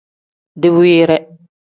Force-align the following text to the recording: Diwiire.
Diwiire. 0.61 1.17